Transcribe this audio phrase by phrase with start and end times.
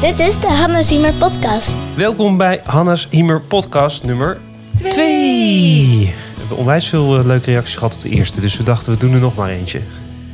[0.00, 1.74] Dit is de Hanna Ziemer podcast.
[1.96, 4.38] Welkom bij Hanna's Hiemer podcast nummer
[4.88, 5.98] 2.
[5.98, 8.98] We hebben onwijs veel eh, leuke reacties gehad op de eerste, dus we dachten we
[8.98, 9.80] doen er nog maar eentje.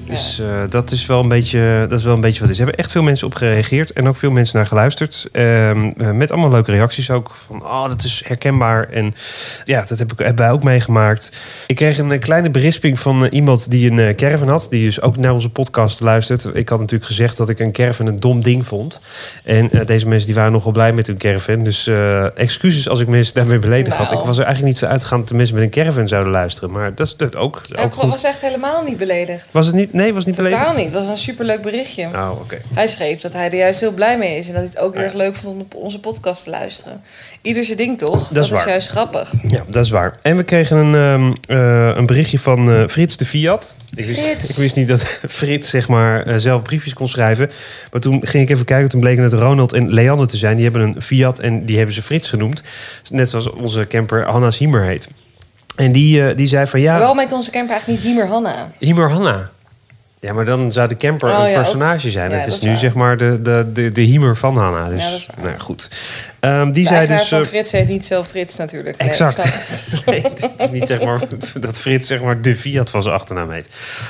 [0.06, 2.58] Dus eh, dat, is wel een beetje, dat is wel een beetje wat is.
[2.58, 5.28] Er hebben echt veel mensen op gereageerd en ook veel mensen naar geluisterd.
[5.32, 7.36] Ehm, eh, met allemaal leuke reacties ook.
[7.46, 8.88] Van, oh, dat is herkenbaar.
[8.88, 9.14] En
[9.64, 11.30] ja, dat heb ik, hebben wij ook meegemaakt.
[11.66, 14.66] Ik kreeg een eh, kleine berisping van iemand die een caravan had.
[14.70, 16.48] Die dus ook naar onze podcast luistert.
[16.54, 19.00] Ik had natuurlijk gezegd dat ik een caravan een dom ding vond.
[19.44, 21.62] En deze mensen die waren nogal blij met hun caravan.
[21.62, 21.90] Dus
[22.34, 24.08] excuses als ik mensen daarmee beledigd had.
[24.08, 24.20] Nou.
[24.20, 26.70] Ik was er eigenlijk niet zo uitgegaan dat de mensen met een caravan zouden luisteren.
[26.70, 28.10] Maar dat is dat ook, ook goed.
[28.10, 29.52] was echt helemaal niet beledigd.
[29.52, 29.92] Was het niet?
[29.96, 30.76] Nee, was niet Totaal beledigd?
[30.76, 30.84] niet.
[30.84, 32.08] Het was een superleuk berichtje.
[32.14, 32.60] Oh, oké.
[32.74, 34.46] Hij schreef dat hij er juist heel blij mee is.
[34.46, 37.00] En dat hij het ook heel erg leuk vond om op onze podcast te luisteren.
[37.42, 38.30] Ieder zijn ding toch?
[38.30, 38.68] is waar.
[38.68, 39.32] juist grappig.
[39.48, 40.18] Ja, dat is waar.
[40.22, 43.74] En we kregen een, ehm, eh, een berichtje van eh, Frits de Fiat.
[43.94, 44.50] Ik wist, Frits.
[44.50, 47.50] ik wist niet dat Frits zeg maar, eh, zelf briefjes kon schrijven.
[47.90, 48.88] Maar toen ging ik even kijken.
[48.88, 50.54] Toen bleken het Ronald en Leander te zijn.
[50.54, 52.62] Die hebben een Fiat en die hebben ze Frits genoemd.
[53.10, 55.08] Net zoals onze camper Hanna's Hiemer heet.
[55.76, 58.70] En die, die zei van ja, Waarom heet onze camper eigenlijk niet Hiemer Hanna?
[58.78, 59.50] Hiemer Hanna.
[60.20, 62.30] Ja, maar dan zou de camper Oh, een ja, personage zijn.
[62.30, 62.78] Ja, het is is nu waar.
[62.78, 64.88] zeg maar de, de, de, de Hiemer van Hanna.
[64.88, 65.44] Dus, Ja, dat is waar.
[65.46, 65.90] nou goed.
[66.40, 67.28] Ehm, die De zei dus...
[67.28, 68.98] van eh, Frits heet niet zo Frits natuurlijk.
[68.98, 69.42] Nee, Exact.
[69.44, 69.84] het.
[70.06, 70.22] Nee,
[70.58, 71.20] is niet zeg maar
[71.60, 73.68] dat Frits zeg maar de Fiat van zijn achternaam heet.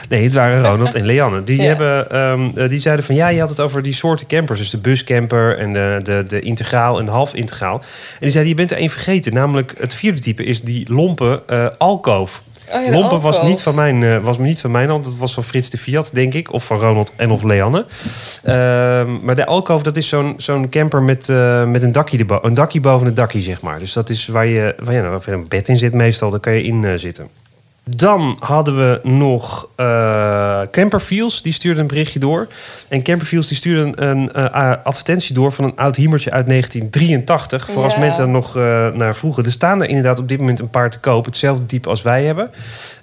[0.09, 1.45] Nee, het waren Ronald en Leanne.
[1.45, 1.67] Die, Ja.
[1.67, 4.59] hebben, ehm, eh, die zeiden van ja, je had het over die soorten campers.
[4.59, 7.79] Dus de buscamper en de, de, de integraal en de half integraal.
[7.79, 7.85] En
[8.21, 9.35] die zeiden, je bent er één vergeten.
[9.35, 12.43] Namelijk het vierde type is die lompe eh alkoof.
[12.73, 15.05] Oh ja, Lompen was niet, van mijn, eh, was niet van mijn hand.
[15.05, 16.53] Dat was van Frits de Fiat, denk ik.
[16.53, 17.87] Of van Ronald en of Leanne.
[18.43, 22.55] Ehm, maar de alkoof, dat is zo'n zo'n camper met, eh, met een, dakje een
[22.55, 23.79] dakje boven het dakje, zeg maar.
[23.79, 26.31] Dus dat is waar je, waar je, nou, waar een bed in zit meestal.
[26.31, 27.29] Daar kan je in eh, zitten.
[27.91, 31.43] Dan hadden we nog eh Camperfields.
[31.43, 32.47] Die stuurde een berichtje door.
[32.89, 35.53] En Camperfields die stuurde een, een eh, advertentie door...
[35.53, 37.71] van een oud hiemertje uit 1983.
[37.71, 39.45] Voor als mensen er nog eh, naar vroegen.
[39.45, 41.25] Er staan er inderdaad op dit moment een paar te koop.
[41.25, 42.51] Hetzelfde type als wij hebben.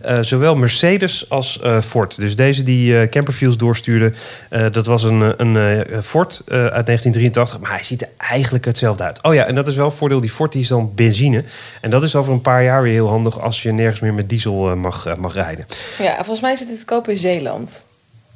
[0.01, 2.19] Eh, zowel Mercedes als eh, Ford.
[2.19, 4.11] Dus deze die eh Camperfields doorstuurde...
[4.50, 7.59] eh, dat was een, eh, een eh, Ford eh, uit 1983.
[7.59, 9.21] Maar hij ziet er eigenlijk hetzelfde uit.
[9.21, 10.21] Oh ja, en dat is wel een voordeel.
[10.21, 11.44] Die Ford die is dan benzine.
[11.81, 13.39] En dat is over een paar jaar weer heel handig...
[13.41, 15.66] als je nergens meer met diesel eh, mag, eh, mag rijden.
[16.00, 17.85] Ja, volgens mij zit het te kopen in Zeeland.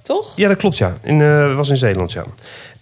[0.02, 0.34] Toch?
[0.36, 0.94] Ja, dat klopt, ja.
[1.04, 2.24] In, eh, was in Zeeland, ja.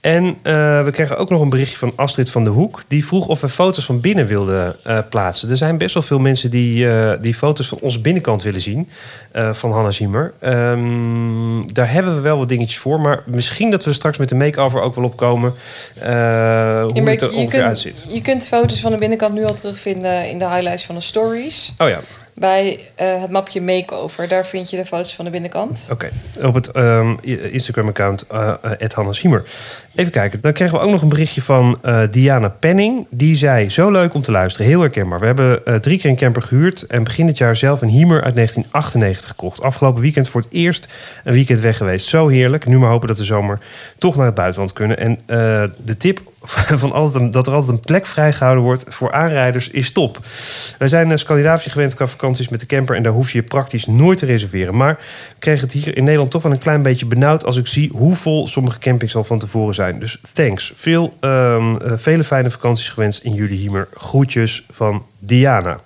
[0.02, 0.38] En
[0.86, 2.84] we kregen ook nog een berichtje van Astrid van de Hoek.
[2.88, 4.76] Die vroeg of we foto's van binnen wilden
[5.10, 5.50] plaatsen.
[5.50, 6.88] Er zijn best wel veel mensen die,
[7.20, 8.90] die foto's van onze binnenkant willen zien.
[9.52, 10.34] van Hanna Ziemer.
[10.40, 13.02] Ehm, daar hebben we wel wat dingetjes voor.
[13.02, 15.54] Maar misschien dat we straks met de make-over ook wel opkomen.
[15.94, 18.06] hoe Ja, het er ongeveer kunt, uitziet.
[18.08, 21.74] je kunt foto's van de binnenkant nu al terugvinden in de highlights van de stories.
[21.78, 22.00] Oh ja,
[22.36, 24.28] Bij eh, het mapje Makeover.
[24.28, 25.88] Daar vind je de foto's van de binnenkant.
[25.92, 26.10] Oké,
[26.42, 27.16] op het ehm,
[27.52, 28.54] Instagram-account uh,
[28.94, 29.44] Hanna Schiemer.
[29.96, 31.80] Even kijken, dan kregen we ook nog een berichtje van
[32.12, 33.08] Diana Penning.
[33.10, 35.20] Die zei, zo leuk om te luisteren, heel herkenbaar.
[35.20, 36.82] We hebben drie keer een camper gehuurd...
[36.82, 39.62] en begin dit jaar zelf een Hiemer uit 1998 gekocht.
[39.62, 40.88] Afgelopen weekend voor het eerst
[41.24, 42.08] een weekend weg geweest.
[42.08, 42.66] Zo heerlijk.
[42.66, 43.60] Nu maar hopen dat we zomer
[43.98, 44.98] toch naar het buitenland kunnen.
[44.98, 45.20] En
[45.86, 46.22] de tip
[46.84, 50.20] van altijd een- dat er altijd een plek vrijgehouden wordt voor aanrijders is top.
[50.78, 52.96] Wij zijn uh, Scandinavië gewend qua vakanties met de camper...
[52.96, 54.76] en daar hoef je praktisch nooit te reserveren.
[54.78, 57.46] Maar ik kreeg het hier in Nederland toch wel een klein beetje benauwd...
[57.46, 60.00] als ik zie hoe vol sommige campings al van tevoren zijn.
[60.00, 60.74] Dus thanks.
[60.76, 63.88] Veel, ehm, eh, vele fijne vakanties gewenst in jullie hiemer.
[63.94, 65.80] Groetjes van Diana.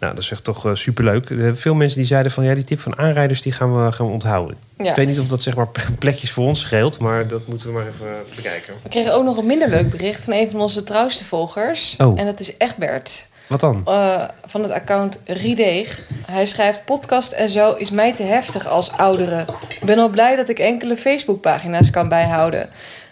[0.00, 1.30] Nou, dat is echt toch eh, superleuk.
[1.30, 2.44] Er veel mensen die zeiden van...
[2.44, 4.56] ja, die tip van aanrijders die gaan we, gaan we onthouden.
[4.82, 4.90] Ja.
[4.90, 5.68] Ik weet niet of dat zeg maar
[5.98, 6.98] plekjes voor ons scheelt...
[6.98, 8.74] maar dat moeten we maar even eh, bekijken.
[8.82, 11.94] We kregen ook nog een minder leuk bericht van een van onze trouwste volgers.
[11.98, 12.20] Oh.
[12.20, 13.28] En dat is Egbert.
[13.46, 13.82] Wat dan?
[13.86, 16.04] eh, van het account Riedeeg.
[16.26, 19.44] Hij schrijft: Podcast en zo is mij te heftig als oudere.
[19.80, 22.68] Ik ben al blij dat ik enkele Facebookpagina's kan bijhouden.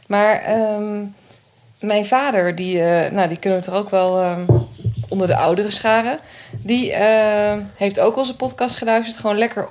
[0.06, 1.02] Maar ehm,
[1.80, 4.40] mijn vader, die, eh, nou, die kunnen we toch ook wel ehm,
[5.08, 6.18] onder de ouderen scharen.
[6.50, 6.94] Die
[7.74, 9.20] heeft ook onze podcast geluisterd.
[9.20, 9.68] Gewoon lekker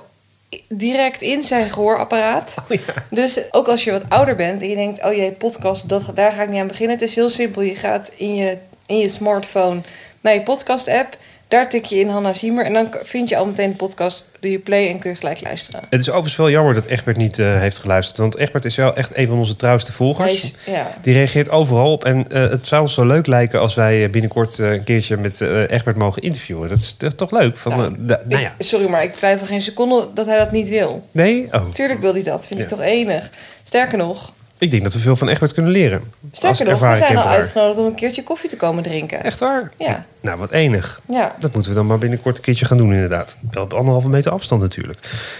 [0.68, 2.54] direct in zijn gehoorapparaat.
[2.70, 2.92] Oh ja.
[3.10, 6.32] Dus ook als je wat ouder bent en je denkt, oh jee, podcast, dat, daar
[6.32, 6.96] ga ik niet aan beginnen.
[6.96, 7.62] Het is heel simpel.
[7.62, 9.80] Je gaat in je, in je smartphone
[10.20, 11.16] naar je podcast-app.
[11.48, 14.24] Daar tik je in Hanna Ziemer en dan vind je al meteen de podcast.
[14.40, 15.80] Doe je play en kun je gelijk luisteren.
[15.90, 18.18] Het is overigens wel jammer dat Egbert niet eh, heeft geluisterd.
[18.18, 20.34] Want Egbert is wel echt een van onze trouwste volgers.
[20.34, 20.88] is- ja.
[21.02, 22.04] Die reageert overal op.
[22.04, 25.40] En eh, het zou ons zo leuk lijken als wij binnenkort eh, een keertje met
[25.40, 26.68] Egbert mogen interviewen.
[26.68, 27.56] Dat is, dat is toch leuk?
[27.56, 28.48] Van, Nou, da- nou ja.
[28.58, 31.08] Ik- sorry, maar ik twijfel geen seconde dat hij dat niet wil.
[31.10, 31.48] Nee?
[31.52, 31.68] Oh.
[31.70, 32.46] Tuurlijk wil hij dat.
[32.46, 32.68] Vindt Ja.
[32.68, 33.30] hij toch enig.
[33.64, 36.02] Sterker nog, Ik denk dat we veel van Egbert kunnen leren.
[36.32, 39.24] Sterker nog, we zijn al uitgenodigd om een keertje koffie te komen drinken.
[39.24, 39.70] Echt waar?
[39.76, 40.04] Ja.
[40.20, 41.00] Nou, wat enig.
[41.08, 41.34] Ja.
[41.40, 43.36] Dat moeten we dan maar binnenkort een keertje gaan doen, inderdaad.
[43.50, 44.98] Wel op anderhalve meter afstand natuurlijk.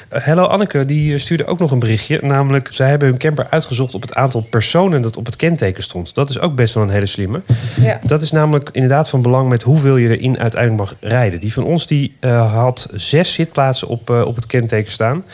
[0.09, 2.19] Eh, Hello Anneke, die eh, stuurde ook nog een berichtje.
[2.23, 6.15] Namelijk, zij hebben hun camper uitgezocht op het aantal personen dat op het kenteken stond.
[6.15, 7.41] Dat is ook best wel een hele slimme.
[7.81, 8.01] Ja.
[8.03, 11.41] Dat is namelijk inderdaad van belang met hoeveel je erin uiteindelijk mag rijden.
[11.41, 15.25] Die van ons die, eh, had zes zitplaatsen op, op het kenteken staan.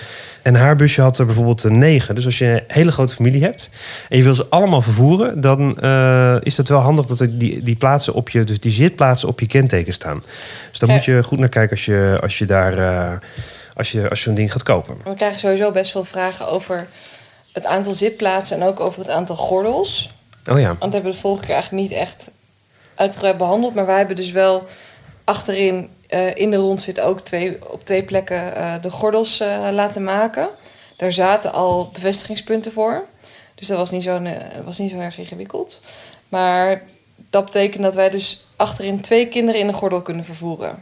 [0.44, 2.14] En haar busje had er bijvoorbeeld negen.
[2.14, 3.70] Dus als je een hele grote familie hebt
[4.08, 7.62] en je wil ze allemaal vervoeren, dan eh, is het wel handig dat er die,
[7.62, 10.22] die plaatsen op je, dus die zitplaatsen op je kenteken staan.
[10.70, 10.94] Dus daar Ja.
[10.94, 13.12] moet je goed naar kijken als je, als je daar eh,
[13.76, 14.96] als je, als je zo'n ding gaat kopen.
[15.04, 16.86] We krijgen sowieso best veel vragen over
[17.52, 20.10] het aantal zitplaatsen en ook over het aantal gordels.
[20.50, 20.66] Oh ja.
[20.66, 22.30] Want dat hebben we de vorige keer eigenlijk niet echt
[22.94, 23.74] uitgebreid behandeld.
[23.74, 24.66] Maar wij hebben dus wel
[25.24, 30.04] achterin eh, in de rondzit ook twee, op twee plekken eh, de gordels eh, laten
[30.04, 30.48] maken.
[30.96, 33.02] Daar zaten al bevestigingspunten voor.
[33.54, 34.22] Dus dat was niet zo,
[34.64, 35.80] was niet zo erg ingewikkeld.
[36.28, 36.82] Maar
[37.30, 40.78] dat betekent dat wij dus achterin twee kinderen in een gordel kunnen vervoeren.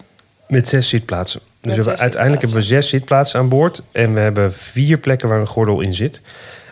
[0.49, 1.40] Met zes zitplaatsen.
[1.61, 3.82] Dus we hebben, uiteindelijk hebben we zes zitplaatsen aan boord.
[3.93, 6.20] En we hebben vier plekken waar een gordel in zit.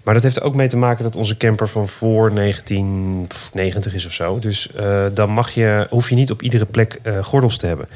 [0.05, 4.07] Maar dat heeft er ook mee te maken dat onze camper van voor 1990 is
[4.07, 4.39] of zo.
[4.39, 4.71] Dus
[5.13, 7.89] dan mag je, hoef je niet op iedere plek gordels te hebben.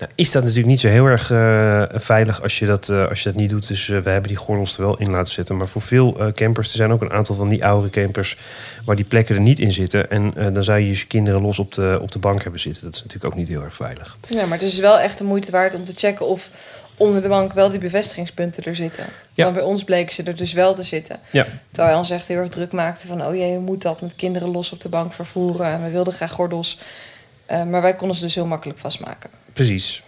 [0.00, 3.22] Nou, is dat natuurlijk niet zo heel erg eh, veilig als je, dat, eh, als
[3.22, 3.68] je dat niet doet.
[3.68, 5.56] Dus eh, we hebben die gordels er wel in laten zitten.
[5.56, 8.36] Maar voor veel campers, er zijn ook een aantal van die oudere campers...
[8.84, 10.10] waar die plekken er niet in zitten.
[10.10, 12.82] En dan zou je je kinderen los op de, op de bank hebben zitten.
[12.82, 14.16] Dat is natuurlijk ook niet heel erg veilig.
[14.28, 16.50] Ja, maar het is wel echt de moeite waard om te checken of
[16.96, 19.04] onder de bank wel die bevestigingspunten er zitten.
[19.32, 19.44] Ja.
[19.44, 21.18] Want bij ons bleken ze er dus wel te zitten.
[21.30, 21.46] Ja.
[21.66, 23.26] Terwijl wij ons echt heel erg druk maakten van...
[23.26, 25.66] oh jee, je moet dat met kinderen los op de bank vervoeren.
[25.66, 26.78] En we wilden graag gordels.
[27.46, 29.39] Maar wij konden ze dus heel makkelijk vastmaken.
[29.66, 30.02] Precies.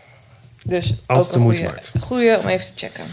[0.62, 2.04] Dus Altijd de moeite goede, waard.
[2.04, 3.04] goede om even te checken.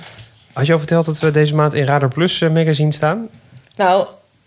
[0.53, 3.27] Had je al verteld dat we deze maand in Radar Plus eh, magazine staan?
[3.75, 3.97] Nou,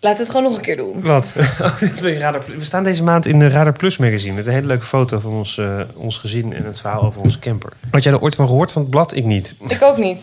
[0.01, 1.01] laten we het gewoon nog een keer doen.
[1.03, 1.35] Wat?
[1.61, 5.19] Oh, we staan deze maand in de Radar Plus magazine met een hele leuke foto
[5.21, 7.73] van ons, eh, ons gezin en het verhaal over onze camper.
[7.91, 9.15] Had jij er ooit van gehoord van het blad?
[9.17, 9.55] Ik niet.
[9.67, 10.21] Ik ook niet.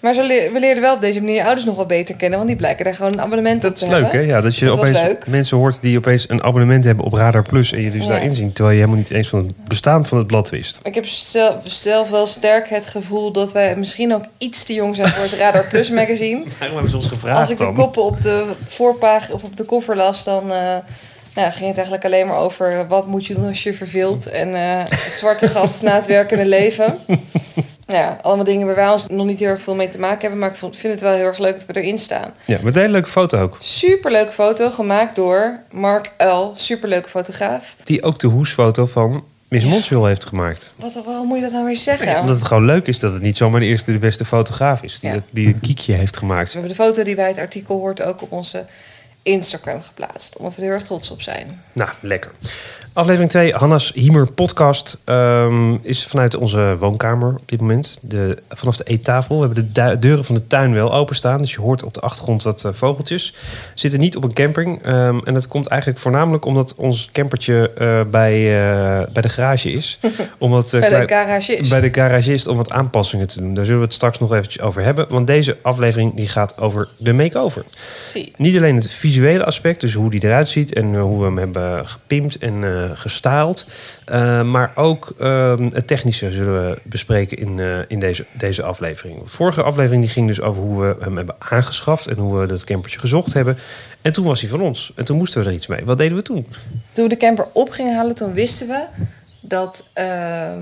[0.00, 2.38] Maar zo we leerden wel op deze manier je ouders nog wel beter kennen.
[2.38, 4.08] Want die blijken daar gewoon een abonnement op Dat te is leuk, hè?
[4.08, 4.26] hebben.
[4.26, 7.72] Ja, dat je Dat opeens mensen hoort die opeens een abonnement hebben op Radar Plus
[7.72, 8.08] en je dus Ja.
[8.08, 10.78] daarin zien, terwijl je helemaal niet eens van het bestaan van het blad wist.
[10.82, 14.96] Ik heb zelf, zelf wel sterk het gevoel dat wij misschien ook iets te jong
[14.96, 16.42] zijn voor het Radar Plus magazine.
[16.58, 19.64] Waarom hebben ze ons gevraagd Als ik de koppen op de voorpagina of op de
[19.64, 20.76] koffer las, dan eh,
[21.34, 24.54] nou, ging het eigenlijk alleen maar over wat moet je doen als je verveelt en
[24.54, 26.98] eh, het zwarte gat na het werkende leven.
[27.92, 30.38] Ja, allemaal dingen waar wij ons nog niet heel erg veel mee te maken hebben,
[30.38, 32.32] maar ik vind het wel heel erg leuk dat we erin staan.
[32.44, 33.56] Ja, met een hele leuke foto ook.
[33.58, 37.74] Superleuke foto, gemaakt door Mark Uil, superleuke fotograaf.
[37.84, 40.72] Die ook de hoesfoto van Miss Montreal heeft gemaakt.
[40.76, 42.08] Wat, waarom moet je dat nou weer zeggen?
[42.08, 44.82] Ja, omdat het gewoon leuk is dat het niet zomaar de eerste de beste fotograaf
[44.82, 45.14] is die, Ja.
[45.14, 46.52] dat- die een kiekje heeft gemaakt.
[46.52, 48.64] We hebben de foto die bij het artikel hoort ook op onze
[49.22, 51.62] Instagram geplaatst, omdat we er heel erg trots op zijn.
[51.72, 52.30] Nou, lekker.
[52.98, 57.98] Aflevering 2, Hanna's Hiemer podcast, ehm, is vanuit onze woonkamer op dit moment.
[58.02, 59.40] De, vanaf de eettafel.
[59.40, 61.38] We hebben de deuren van de tuin wel openstaan.
[61.38, 63.34] Dus je hoort op de achtergrond wat eh, vogeltjes.
[63.74, 64.82] Zitten niet op een camping.
[64.82, 69.72] ehm, en dat komt eigenlijk voornamelijk omdat ons campertje eh, bij, eh, bij de garage
[69.72, 69.98] is.
[70.38, 71.70] Omdat, Bij de garagist.
[71.70, 73.54] bij de garagist om wat aanpassingen te doen.
[73.54, 75.06] Daar zullen we het straks nog eventjes over hebben.
[75.08, 77.64] Want deze aflevering die gaat over de make-over.
[78.04, 78.32] Zie.
[78.36, 81.86] Niet alleen het visuele aspect, dus hoe die eruit ziet en hoe we hem hebben
[81.88, 83.66] gepimpt en eh gestyled.
[84.04, 89.22] eh, maar ook ehm, het technische zullen we bespreken in, eh, in deze, deze aflevering.
[89.22, 92.46] De vorige aflevering die ging dus over hoe we hem hebben aangeschaft en hoe we
[92.46, 93.58] dat campertje gezocht hebben.
[94.02, 94.92] En toen was hij van ons.
[94.96, 95.84] En toen moesten we er iets mee.
[95.84, 96.46] Wat deden we toen?
[96.92, 98.84] Toen we de camper op gingen halen, toen wisten we
[99.40, 99.84] dat...
[99.92, 100.08] ehm,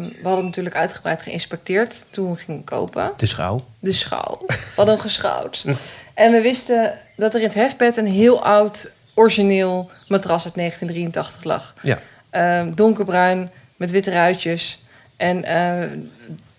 [0.00, 3.12] we hadden hem natuurlijk uitgebreid geïnspecteerd toen we gingen kopen.
[3.16, 3.60] De schouw.
[3.78, 4.42] De schouw.
[4.46, 5.64] We hadden hem geschouwd.
[6.14, 11.44] En we wisten dat er in het hefbed een heel oud, origineel matras uit 1983
[11.44, 11.74] lag.
[11.82, 11.98] Ja.
[12.36, 14.82] Ehm, donkerbruin, met witte ruitjes.
[15.16, 15.88] En eh,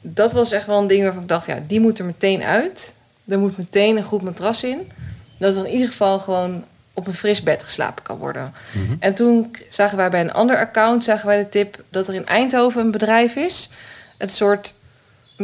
[0.01, 2.93] dat was echt wel een ding waarvan ik dacht, ja, die moet er meteen uit.
[3.27, 4.91] Er moet meteen een goed matras in.
[5.39, 8.53] Dat er in ieder geval gewoon op een fris bed geslapen kan worden.
[8.99, 12.25] En toen zagen wij bij een ander account zagen wij de tip dat er in
[12.25, 13.69] Eindhoven een bedrijf is.
[14.17, 14.73] Het soort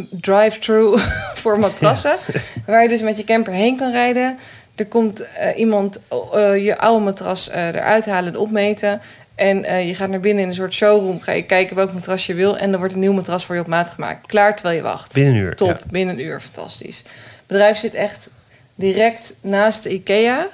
[0.10, 0.98] drive-thru
[1.42, 2.16] voor matrassen.
[2.66, 4.38] Waar je dus met je camper heen kan rijden.
[4.76, 6.00] Er komt eh, iemand
[6.34, 9.02] eh, je oude matras eh, eruit halen en opmeten.
[9.36, 11.22] En eh, je gaat naar binnen in een soort showroom.
[11.22, 12.58] Ga je kijken welk matras je wil.
[12.58, 14.28] En er wordt een nieuw matras voor je op maat gemaakt.
[14.28, 15.14] Klaar terwijl je wacht.
[15.14, 15.56] Binnen een uur.
[15.56, 15.78] Top, ja.
[15.90, 16.42] binnen een uur.
[16.42, 16.98] Fantastisch.
[16.98, 18.30] Het bedrijf zit echt
[18.76, 20.48] direct naast de IKEA.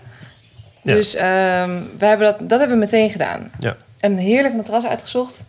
[0.82, 0.94] Ja.
[0.94, 3.52] Dus ehm, we hebben dat, dat hebben we meteen gedaan.
[3.60, 3.76] Ja.
[4.00, 5.44] Een heerlijk matras uitgezocht.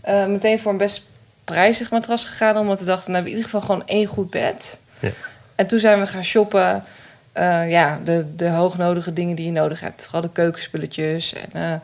[0.00, 1.08] Eh, meteen voor een best
[1.44, 2.56] prijzig matras gegaan.
[2.56, 4.78] Omdat we dachten, nou, in ieder geval gewoon één goed bed.
[4.98, 5.10] Ja.
[5.54, 6.84] En toen zijn we gaan shoppen
[7.32, 10.02] eh, ja, de, de hoognodige dingen die je nodig hebt.
[10.02, 11.82] Vooral de keukenspulletjes en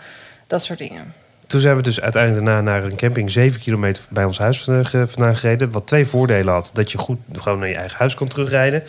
[0.51, 1.15] dat soort dingen.
[1.47, 4.87] Toen zijn we dus uiteindelijk daarna naar een camping 7 kilometer bij ons huis vandaan
[4.87, 5.71] ge- vandaan gereden.
[5.71, 6.71] Wat twee voordelen had.
[6.75, 8.83] Dat je goed gewoon naar je eigen huis kon terugrijden.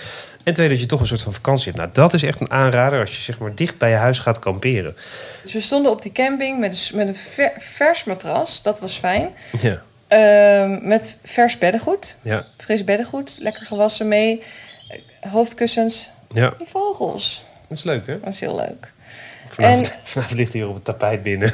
[0.44, 1.78] En twee, dat je toch een soort van vakantie hebt.
[1.78, 4.40] Nou, dat is echt een aanrader als je zeg maar dicht bij je huis gaat
[4.40, 4.96] kamperen.
[5.44, 8.62] Dus we stonden op die camping met een, s- met een ver- vers matras.
[8.62, 9.30] Dat was fijn.
[9.62, 12.18] Ja, Ehm, met vers beddengoed.
[12.22, 13.38] ja, Fris beddengoed.
[13.40, 14.44] Lekker gewassen mee.
[15.20, 16.10] Hoofdkussens.
[16.34, 16.54] ja.
[16.58, 17.44] Die vogels.
[17.68, 18.20] Dat is leuk, hè?
[18.20, 18.91] Dat is heel leuk.
[19.64, 21.54] En- vanavond ligt hij hier op het tapijt binnen.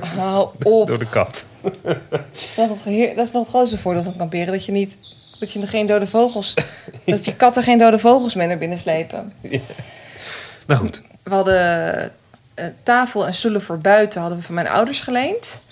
[0.00, 0.86] Hou op.
[0.86, 1.44] Door de kat.
[1.62, 4.52] Dat is nog het geheer- dat is nog het grootste voordeel van kamperen.
[4.52, 4.96] Dat je niet...
[5.38, 6.54] Dat je geen dode vogels...
[7.04, 9.32] dat je katten geen dode vogels mee naar binnen slepen.
[10.66, 11.02] Nou goed.
[11.22, 12.12] We hadden
[12.54, 15.62] eh, tafel en stoelen voor buiten hadden we van mijn ouders geleend.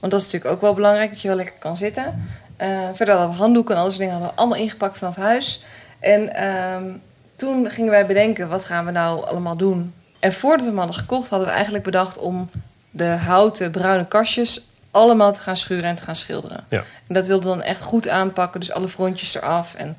[0.00, 2.28] Want dat is natuurlijk ook wel belangrijk, dat je wel lekker kan zitten.
[2.56, 5.16] Eh, verder hadden we handdoeken en al dat soort dingen hadden we allemaal ingepakt vanaf
[5.16, 5.64] huis.
[6.00, 6.90] En ehm,
[7.36, 9.94] toen gingen wij bedenken, wat gaan we nou allemaal doen?
[10.22, 12.50] En voordat we hem hadden gekocht, hadden we eigenlijk bedacht om
[12.90, 16.64] de houten bruine kastjes allemaal te gaan schuren en te gaan schilderen.
[16.68, 16.84] Ja.
[17.08, 19.96] En dat wilden we dan echt goed aanpakken, dus alle frontjes eraf en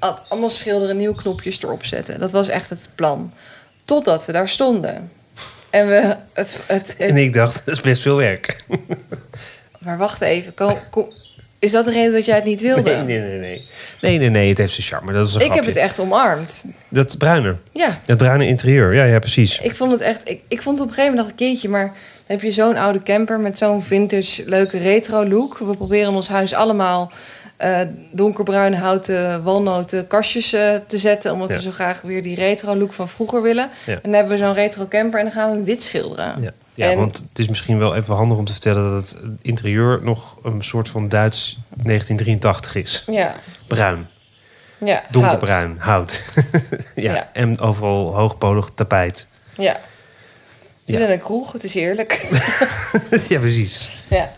[0.00, 2.18] al- allemaal schilderen, nieuwe knopjes erop zetten.
[2.18, 3.32] Dat was echt het plan.
[3.84, 5.12] Totdat we daar stonden.
[5.70, 5.94] En we
[6.32, 8.64] het, het, het- En ik dacht, dat is best veel werk.
[9.78, 11.06] maar wacht even, kom, kom,
[11.60, 12.90] is dat de reden dat jij het niet wilde?
[12.90, 13.66] Nee, nee, nee, nee.
[14.00, 14.48] Nee, nee, nee.
[14.48, 15.12] Het heeft zijn charme.
[15.12, 16.64] Dat is een ik heb het echt omarmd.
[16.88, 17.56] Dat bruine.
[17.72, 18.94] Ja, Het bruine interieur.
[18.94, 19.60] Ja, ja, precies.
[19.60, 20.20] ik vond het echt.
[20.24, 21.92] Ik, ik vond het op een gegeven moment dacht ik, kindje, maar
[22.26, 25.58] heb je zo'n oude camper met zo'n vintage, leuke retro look.
[25.58, 27.12] We proberen in ons huis allemaal
[27.56, 27.80] eh,
[28.12, 31.54] donkerbruine houten walnoten kastjes eh, te zetten, omdat Ja.
[31.56, 33.68] we zo graag weer die retro look van vroeger willen.
[33.86, 33.92] Ja.
[33.92, 36.34] En dan hebben we zo'n retro camper en dan gaan we hem wit schilderen.
[36.40, 36.50] Ja,
[36.84, 40.00] ja En- want het is misschien wel even handig om te vertellen dat het interieur
[40.02, 43.04] nog een soort van Duits 1983 is.
[43.06, 43.34] Ja,
[43.66, 44.06] Bruin,
[44.84, 45.02] ja.
[45.10, 46.22] donkerbruin, hout.
[46.94, 47.30] ja, Ja.
[47.32, 49.26] en overal hoogpolig tapijt.
[49.56, 49.80] Ja.
[50.84, 52.26] Zijn in een kroeg, het is heerlijk.
[53.28, 53.96] ja, precies.
[54.08, 54.30] ja.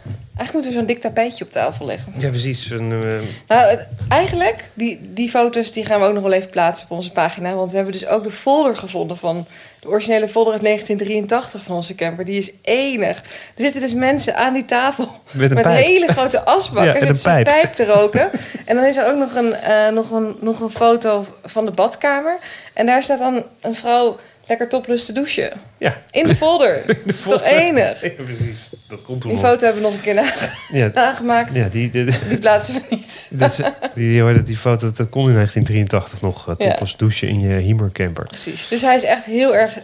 [0.42, 2.12] Eigenlijk moeten we zo'n dik tapijtje op tafel leggen.
[2.18, 2.70] Ja, precies.
[2.70, 3.10] Een, eh,
[3.46, 7.12] Nou, eigenlijk, die, die foto's die gaan we ook nog wel even plaatsen op onze
[7.12, 7.54] pagina.
[7.54, 9.46] Want we hebben dus ook de folder gevonden van
[9.80, 12.24] de originele folder uit 1983 van onze camper.
[12.24, 13.16] Die is enig.
[13.54, 16.84] Er zitten dus mensen aan die tafel Met een hele grote asbak.
[16.84, 18.30] Ja, en zit een pijp te roken.
[18.66, 21.70] en dan is er ook nog een, eh, nog, een, nog een foto van de
[21.70, 22.38] badkamer.
[22.72, 25.52] En daar staat dan een vrouw lekker topless te douchen.
[25.78, 26.02] ja.
[26.10, 26.82] In de folder.
[26.86, 28.02] dat is toch enig?
[28.02, 28.70] Ja, precies.
[28.88, 30.32] Dat komt Die foto hebben we nog een keer na-
[30.72, 31.54] Ja, nagemaakt.
[31.54, 33.28] ja die, die, Die plaatsen we niet.
[33.40, 33.60] dat
[33.94, 36.48] die, die foto, dat kon in 1983 nog.
[36.48, 36.78] Uh, Ja.
[36.96, 38.24] douchen in je Hiemer camper.
[38.26, 38.68] Precies.
[38.68, 39.78] Dus hij is echt heel erg,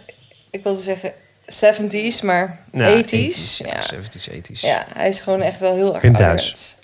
[0.51, 1.11] ik wilde zeggen
[1.45, 3.57] 70s, maar Nou, 80s.
[3.57, 3.81] Ja, Ja.
[3.95, 4.59] 70s, 80s.
[4.59, 6.75] ja, hij is gewoon echt wel heel erg En Duits.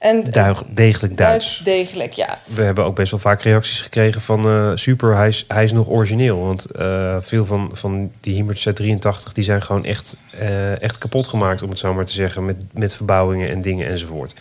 [0.00, 1.60] En Duig, degelijk Duits.
[1.64, 2.38] degelijk, ja.
[2.44, 5.72] We hebben ook best wel vaak reacties gekregen van eh, super, hij is, hij is
[5.72, 6.40] nog origineel.
[6.40, 10.98] Want eh, veel van, van die Hiemerts uit 83 die zijn gewoon echt, eh, echt
[10.98, 14.34] kapot gemaakt, om het zo maar te zeggen, met, met verbouwingen en dingen enzovoort.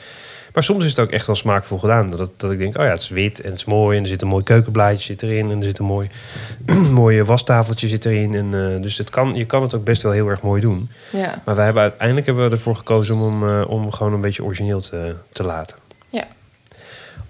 [0.53, 2.09] Maar soms is het ook echt wel smaakvol gedaan.
[2.09, 3.97] Dat, dat ik denk, oh ja, het is wit en het is mooi.
[3.97, 5.51] En er zit een mooi keukenblaadje zit erin.
[5.51, 6.09] En er zit een mooi,
[6.91, 8.35] mooi wastafeltje zit erin.
[8.35, 10.89] En, eh, dus het kan, je kan het ook best wel heel erg mooi doen.
[11.11, 14.21] Ja, Maar wij hebben uiteindelijk hebben we ervoor gekozen om hem eh, om gewoon een
[14.21, 15.77] beetje origineel te, te laten.
[16.09, 16.23] ja.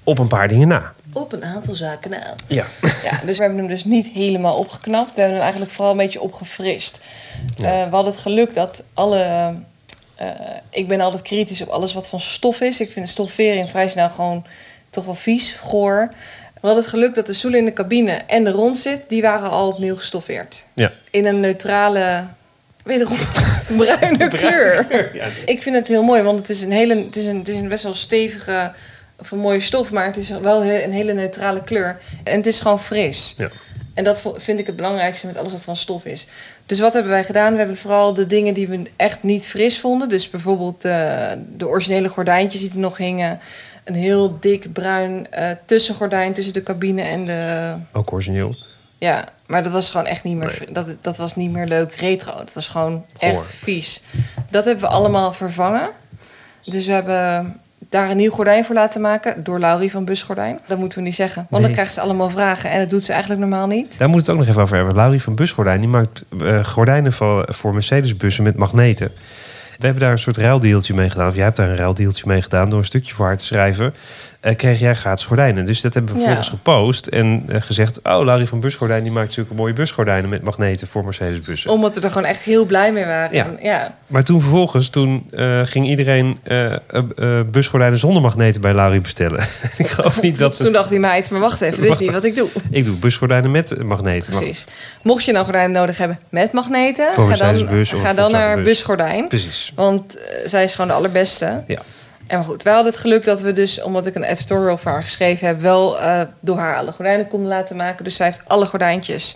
[0.03, 0.93] Op een paar dingen na.
[1.13, 2.35] Op een aantal zaken na.
[2.47, 2.65] Ja.
[3.03, 5.07] Ja, dus we hebben hem dus niet helemaal opgeknapt.
[5.07, 6.99] We hebben hem eigenlijk vooral een beetje opgefrist.
[7.57, 9.53] Eh, we hadden het geluk dat alle...
[10.19, 10.27] eh,
[10.69, 12.79] ik ben altijd kritisch op alles wat van stof is.
[12.79, 14.45] Ik vind de stoffering vrij snel gewoon
[14.89, 16.09] toch wel vies, goor.
[16.53, 19.01] We hadden het geluk dat de stoelen in de cabine en de rondzit...
[19.07, 20.65] die waren al opnieuw gestoffeerd.
[20.73, 20.91] Ja.
[21.09, 22.23] In een neutrale,
[22.83, 23.17] wederom
[23.77, 25.09] bruine kleur.
[25.15, 25.25] Ja.
[25.45, 27.55] Ik vind het heel mooi, want het is een, hele, het is een, het is
[27.55, 28.71] een best wel stevige
[29.19, 31.99] of een mooie stof, maar het is wel een hele neutrale kleur.
[32.23, 33.33] En het is gewoon fris.
[33.37, 33.49] Ja.
[33.99, 36.27] En dat vind ik het belangrijkste met alles wat van stof is.
[36.65, 37.51] Dus wat hebben wij gedaan?
[37.51, 40.09] We hebben vooral de dingen die we echt niet fris vonden.
[40.09, 43.39] Dus bijvoorbeeld eh, de originele gordijntjes die er nog hingen.
[43.83, 47.73] Een heel dik bruin eh, tussengordijn tussen de cabine en de...
[47.93, 48.55] Ook origineel.
[48.97, 50.71] Ja, maar dat was gewoon echt niet meer, Nee.
[50.73, 52.37] dat, dat was niet meer leuk retro.
[52.37, 53.29] Dat was gewoon Goor.
[53.29, 54.01] echt vies.
[54.51, 55.89] Dat hebben we allemaal vervangen.
[56.65, 60.59] Dus we hebben daar een nieuw gordijn voor laten maken door Laurie van Busgordijn.
[60.67, 61.61] Dat moeten we niet zeggen, want Nee.
[61.61, 63.97] dan krijgt ze allemaal vragen en dat doet ze eigenlijk normaal niet.
[63.97, 64.95] Daar moet het ook nog even over hebben.
[64.95, 69.11] Laurie van Busgordijn die maakt eh, gordijnen voor, voor Mercedes-bussen met magneten.
[69.77, 71.27] We hebben daar een soort ruildeeltje mee gedaan.
[71.27, 73.93] Of jij hebt daar een ruildeeltje mee gedaan door een stukje voor haar te schrijven.
[74.39, 75.65] Eh, kreeg jij gratis gordijnen.
[75.65, 76.25] Dus dat hebben we Ja.
[76.25, 77.99] vervolgens gepost en eh, gezegd...
[78.03, 80.29] oh, Larry van Busgordijn die maakt zulke mooie busgordijnen...
[80.29, 81.71] met magneten voor Mercedes-bussen.
[81.71, 83.57] Omdat we er gewoon echt heel blij mee waren.
[83.61, 83.95] Ja.
[84.07, 86.39] Maar toen vervolgens, toen eh, ging iedereen
[87.51, 89.43] busgordijnen zonder magneten bij Larry bestellen.
[89.77, 90.71] ik geloof niet dat Toen ze...
[90.71, 92.49] dacht die meid, maar wacht even, dit is niet wat ik doe.
[92.69, 94.33] Ik doe busgordijnen met magneten.
[94.33, 94.65] Precies.
[95.03, 98.61] Mocht je nou gordijnen nodig hebben met magneten, Voor ga dan, ga dan naar.
[98.61, 99.27] Busgordijn.
[99.27, 99.71] Precies.
[99.75, 100.15] Want
[100.45, 101.63] zij is gewoon de allerbeste.
[101.67, 101.79] Ja.
[102.29, 104.91] En maar goed, wij hadden het geluk dat we dus, omdat ik een editorial voor
[104.91, 108.03] haar geschreven heb, wel eh, door haar alle gordijnen konden laten maken.
[108.03, 109.35] Dus zij heeft alle gordijntjes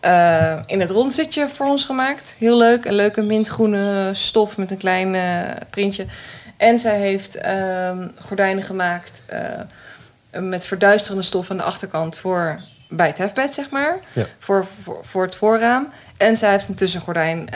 [0.00, 2.34] eh, in het rondzitje voor ons gemaakt.
[2.38, 2.84] Heel leuk.
[2.84, 6.06] Een leuke mintgroene stof met een klein eh, printje.
[6.56, 9.22] En zij heeft ehm, gordijnen gemaakt
[10.30, 13.98] met verduisterende stof aan de achterkant voor bij het hefbed, zeg maar.
[14.12, 14.26] Ja.
[14.38, 15.88] Voor, voor, voor het voorraam.
[16.16, 17.48] En zij heeft een tussengordijn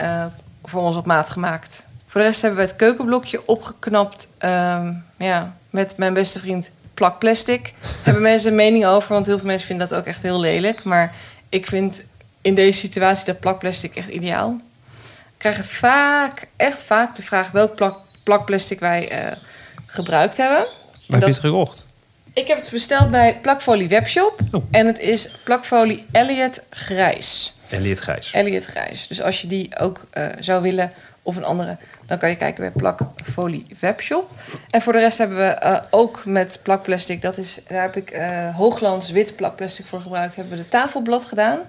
[0.63, 1.85] voor ons op maat gemaakt.
[2.09, 7.73] Voor de rest hebben we het keukenblokje opgeknapt ehm, ja, met mijn beste vriend plakplastic.
[8.03, 10.83] Hebben mensen een mening over, want heel veel mensen vinden dat ook echt heel lelijk.
[10.83, 11.15] Maar
[11.49, 12.03] ik vind
[12.41, 14.57] in deze situatie dat plakplastic echt ideaal.
[15.03, 19.37] We krijgen vaak, echt vaak de vraag welk plak, plakplastic wij eh,
[19.85, 20.59] gebruikt hebben.
[20.59, 20.67] Maar
[21.07, 21.87] En heb je het gekocht?
[22.33, 24.39] ik heb het besteld bij Plakfolie Webshop.
[24.51, 24.63] Oh.
[24.71, 27.53] En het is plakfolie Elliot Grijs.
[27.69, 28.31] Elliot Gijs.
[28.33, 29.07] Elliot Grijs.
[29.07, 31.77] Dus als je die ook eh, zou willen, of een andere,
[32.09, 34.31] dan kan je kijken bij Plakfolie Webshop.
[34.69, 38.09] En voor de rest hebben we eh, ook met plakplastic, dat is, daar heb ik
[38.11, 41.59] eh hooglands wit plakplastic voor gebruikt, hebben we de tafelblad gedaan.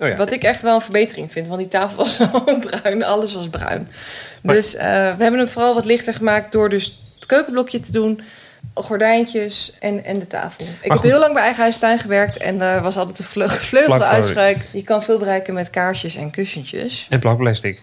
[0.00, 0.16] Oh ja.
[0.16, 3.48] Wat ik echt wel een verbetering vind, want die tafel was gewoon bruin, alles was
[3.48, 3.88] bruin.
[4.42, 4.86] Maar- Dus eh,
[5.16, 8.20] we hebben hem vooral wat lichter gemaakt door dus het keukenblokje te doen,
[8.74, 10.66] gordijntjes en, en de tafel.
[10.80, 13.48] Ik heb heel lang bij Eigen Huis Tuin gewerkt en daar was altijd de vle-
[13.48, 14.22] gevleugelde Plakfolie.
[14.24, 14.56] uitspraak.
[14.72, 17.06] Je kan veel bereiken met kaarsjes en kussentjes.
[17.10, 17.80] En plakplastic.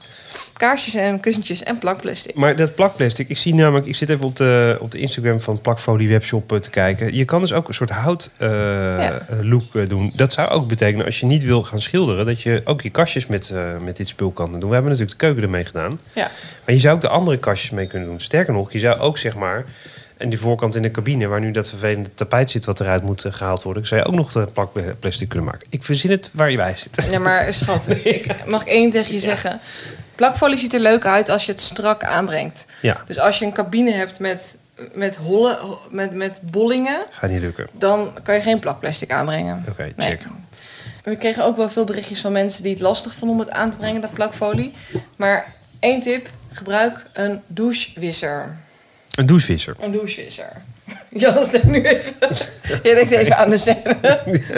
[0.54, 2.36] Kaarsjes en kussentjes en plakplastic.
[2.36, 5.62] Maar dat plakplastic, ik zie namelijk, ik zit even op de, op de Instagram van
[5.62, 7.15] Plakfolie Webshop eh, te kijken.
[7.15, 9.25] Je kan dus ook een soort hout eh, Ja.
[9.30, 10.12] eh, look doen.
[10.15, 13.27] Dat zou ook betekenen als je niet wil gaan schilderen, dat je ook je kastjes
[13.27, 14.70] met, met dit spul kan doen.
[14.70, 16.00] We hebben natuurlijk de keuken ermee gedaan.
[16.13, 16.32] Ja.
[16.65, 18.20] Maar je zou ook de andere kastjes mee kunnen doen.
[18.20, 19.65] Sterker nog, je zou ook zeg maar.
[20.18, 23.25] En die voorkant in de cabine, waar nu dat vervelende tapijt zit wat eruit moet
[23.25, 25.68] eh, gehaald worden, zou je ook nog de plakplastic kunnen maken.
[25.70, 27.08] Ik verzin het waar je bij zit.
[27.12, 29.60] Ja, maar schat, ik mag één tegen je zeggen.
[30.15, 32.65] Plakfolie ziet er leuk uit als je het strak aanbrengt.
[32.81, 34.55] Ja, Dus als je een cabine hebt met,
[34.93, 37.67] met, holle, met, met bollingen, gaat niet lukken.
[37.72, 39.65] dan kan je geen plakplastic aanbrengen.
[39.69, 40.22] Oké, check.
[41.03, 43.69] We kregen ook wel veel berichtjes van mensen die het lastig vonden om het aan
[43.69, 44.74] te brengen, dat plakfolie.
[45.15, 48.57] Maar één tip, gebruik een douchewisser.
[49.15, 49.75] Een douchevisser.
[49.79, 50.51] Een douchewisser.
[51.18, 52.14] Jan denkt nu even...
[52.84, 53.98] Jij denkt even aan de scène.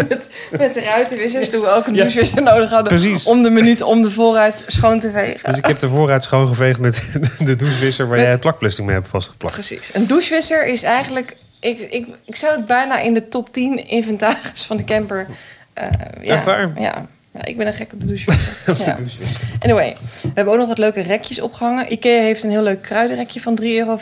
[0.10, 2.88] Met, met de ruitenwissers toen we ook een Ja, douchewisser nodig hadden...
[2.88, 3.24] precies.
[3.26, 5.50] om de minuut om de voorruit schoon te vegen.
[5.50, 7.02] Dus ik heb de voorraad schoongeveegd met
[7.38, 9.54] de douchevisser waar jij het plakplastic mee hebt vastgeplakt.
[9.54, 9.94] Precies.
[9.94, 11.36] Een douchewisser is eigenlijk...
[11.60, 15.28] Ik, ik, ik zou het bijna in de top 10 inventaris van de camper...
[15.74, 15.88] eh
[16.22, 16.72] ja, Echt waar?
[16.80, 17.08] Ja.
[17.38, 18.86] Ja, ik ben een gek op de douchewisser.
[18.86, 18.98] ja.
[19.60, 21.92] Anyway, we hebben ook nog wat leuke rekjes opgehangen.
[21.92, 23.98] Ikea heeft een heel leuk kruidenrekje van 3,50 euro.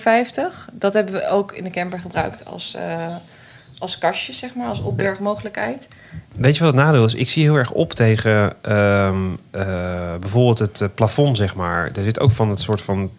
[0.73, 3.15] Dat hebben we ook in de camper gebruikt als, eh,
[3.79, 5.87] als kastje, zeg maar, als opbergmogelijkheid.
[6.35, 7.13] Weet je wat het nadeel is?
[7.13, 9.15] Ik zie heel erg op tegen ehm,
[9.51, 11.91] eh, bijvoorbeeld het eh, plafond, zeg maar.
[11.95, 13.11] Er zit ook van het soort van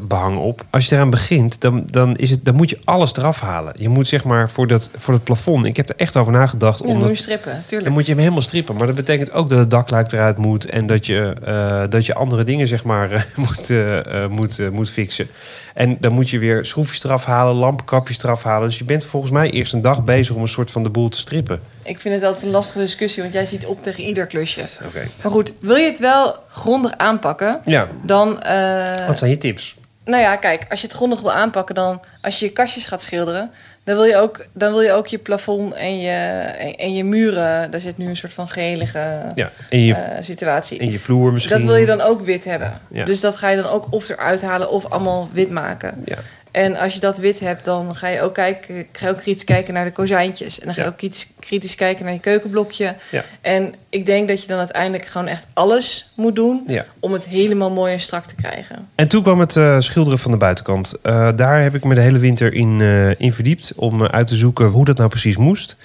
[0.00, 0.64] behang op.
[0.70, 3.72] Als je eraan begint, dan, dan, is het, dan moet je alles eraf halen.
[3.76, 5.64] Je moet zeg maar voor dat, voor dat plafond...
[5.64, 6.80] Ik heb er echt over nagedacht.
[6.80, 7.84] Ja, om moet je strippen, tuurlijk.
[7.84, 8.76] dan moet je hem helemaal strippen.
[8.76, 10.66] Maar dat betekent ook dat het dakluik eruit moet.
[10.66, 14.90] En dat je, eh, dat je andere dingen zeg maar eh, moet, eh, moet, moet
[14.90, 15.28] fixen.
[15.74, 18.68] En dan moet je weer schroefjes eraf halen, lampenkapjes eraf halen.
[18.68, 21.08] Dus je bent volgens mij eerst een dag bezig om een soort van de boel
[21.08, 21.60] te strippen.
[21.86, 24.62] Ik vind het altijd een lastige discussie, want jij ziet op tegen ieder klusje.
[24.86, 25.02] Oké.
[25.22, 28.42] Maar goed, wil je het wel grondig aanpakken, Ja, dan...
[28.42, 29.76] eh, wat zijn je tips?
[30.04, 33.02] Nou ja, kijk, als je het grondig wil aanpakken, dan als je je kastjes gaat
[33.02, 33.50] schilderen,
[33.84, 37.04] dan wil je ook, dan wil je, ook je plafond en je, en, en je
[37.04, 37.70] muren.
[37.70, 40.78] Daar zit nu een soort van gelige Ja, en je, eh, situatie.
[40.78, 41.56] en je vloer misschien.
[41.58, 42.80] Dat wil je dan ook wit hebben.
[42.90, 43.04] Ja.
[43.04, 46.02] Dus dat ga je dan ook of eruit halen of allemaal wit maken.
[46.04, 46.16] Ja.
[46.56, 49.44] En als je dat wit hebt, dan ga je ook, kijken, ga je ook kritisch
[49.44, 50.58] kijken naar de kozijntjes.
[50.60, 50.92] En dan ga je Ja.
[50.92, 52.94] ook kritisch, kritisch kijken naar je keukenblokje.
[53.10, 53.22] Ja.
[53.40, 56.84] En ik denk dat je dan uiteindelijk gewoon echt alles moet doen Ja.
[57.00, 58.88] om het helemaal mooi en strak te krijgen.
[58.94, 60.94] En toen kwam het eh, schilderen van de buitenkant.
[61.02, 64.36] Eh, daar heb ik me de hele winter in, eh, in verdiept om uit te
[64.36, 65.76] zoeken hoe dat nou precies moest.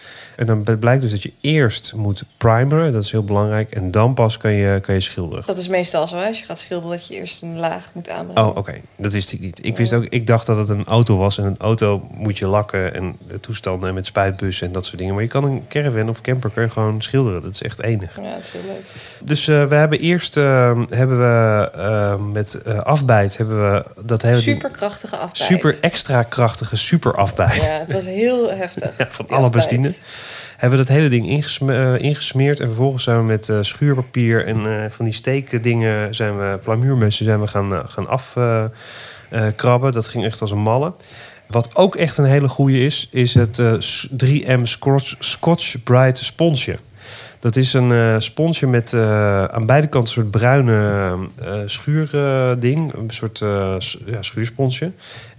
[0.41, 3.71] En dan blijkt dus dat je eerst moet primeren, dat is heel belangrijk.
[3.71, 5.43] En dan pas kan je, kan je schilderen.
[5.45, 6.27] Dat is meestal zo, hè?
[6.27, 8.49] als je gaat schilderen, dat je eerst een laag moet aanbrengen.
[8.49, 8.73] Oh, oké.
[8.95, 9.65] Dat wist ik niet.
[9.65, 11.37] Ik wist ook, ik dacht dat het een auto was.
[11.37, 15.13] En een auto moet je lakken en de toestanden met spuitbussen en dat soort dingen.
[15.13, 17.41] Maar je kan een caravan of camper kan je gewoon schilderen.
[17.41, 18.15] Dat is echt enig.
[18.15, 18.83] Ja, dat is heel leuk.
[19.19, 24.21] Dus eh, we hebben eerst eh, hebben we, eh, met eh, afbijt hebben we dat
[24.21, 25.49] hele Superkrachtige afbijt.
[25.49, 27.63] super extra krachtige super afbijt.
[27.63, 28.91] Ja, het was heel heftig.
[29.01, 30.01] Ja, van alle afbijt.
[30.61, 32.59] Hebben we dat hele ding eh, ingesmeerd.
[32.59, 36.15] En vervolgens zijn we met eh, schuurpapier en eh, van die steekdingen...
[36.15, 39.91] zijn we plamuurmessen zijn we gaan, gaan afkrabben.
[39.91, 40.93] dat ging echt als een malle.
[41.47, 43.07] Wat ook echt een hele goede is...
[43.11, 46.75] is het eh, s- 3M Scotch, Scotch Bright sponsje.
[47.39, 48.93] Dat is een eh, sponsje met
[49.51, 51.13] aan beide kanten een soort bruine
[51.65, 52.93] schuurding.
[52.93, 53.39] een soort
[54.05, 54.91] ja, schuursponsje.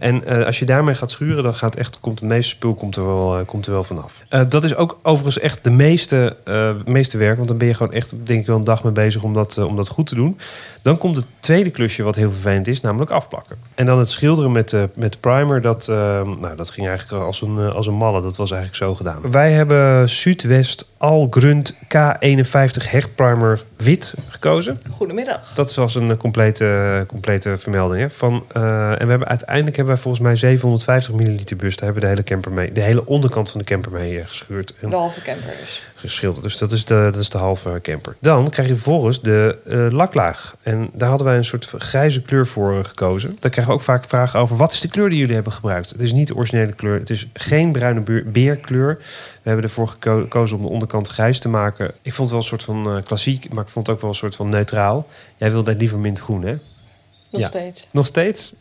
[0.03, 2.97] En eh, als je daarmee gaat schuren, dan gaat echt, komt het meeste spul komt
[2.97, 4.23] er wel, eh, komt er wel vanaf.
[4.29, 6.37] Eh, dat is ook overigens echt de meeste,
[6.85, 7.37] meeste werk.
[7.37, 9.59] Want dan ben je gewoon echt, denk ik wel, een dag mee bezig om dat,
[9.59, 10.39] om dat goed te doen.
[10.83, 13.57] Dan komt het tweede klusje wat heel vervelend is, namelijk afplakken.
[13.75, 15.97] En dan het schilderen met, met primer, dat, eh,
[16.41, 18.21] nou, dat ging eigenlijk als een, als een malle.
[18.21, 19.31] Dat was eigenlijk zo gedaan.
[19.31, 24.81] Wij hebben Zuidwest Algrund K51 Hecht Primer wit gekozen.
[24.91, 25.55] Goedemiddag.
[25.55, 28.01] Dat was een complete, complete vermelding.
[28.01, 28.11] Hè?
[28.11, 31.77] Van, en we hebben uiteindelijk hebben wij volgens mij 750 milliliter bus.
[31.77, 34.27] Daar hebben we de hele camper mee, de hele onderkant van de camper mee eh,
[34.27, 35.83] geschuurd en De halve camper dus.
[35.95, 36.43] geschilderd.
[36.45, 38.17] Dus dat is de, dat is de halve camper.
[38.21, 40.57] Dan krijg je vervolgens de eh, laklaag.
[40.63, 43.37] En daar hadden wij een soort grijze kleur voor eh, gekozen.
[43.41, 44.57] Daar krijgen we ook vaak vragen over.
[44.57, 45.91] Wat is de kleur die jullie hebben gebruikt?
[45.91, 46.99] Het is niet de originele kleur.
[46.99, 48.97] Het is geen bruine beer- beerkleur.
[49.43, 51.87] We hebben ervoor geko- gekozen om de onderkant grijs te maken.
[52.03, 53.53] Ik vond het wel een soort van klassiek.
[53.55, 55.07] Maar ik vond het ook wel een soort van neutraal.
[55.37, 56.55] Jij wilde liever mintgroen, hè?
[57.33, 57.47] Nog Ja.
[57.47, 57.87] steeds.
[57.91, 58.53] Nog steeds?